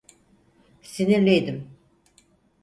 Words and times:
Sinirliydim. 0.81 1.67